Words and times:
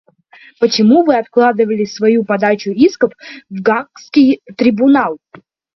Почему 0.59 1.03
вы 1.05 1.15
откладывали 1.15 1.85
свою 1.85 2.23
подачу 2.25 2.71
исков 2.71 3.13
в 3.51 3.61
Гаагский 3.61 4.41
трибунал? 4.57 5.19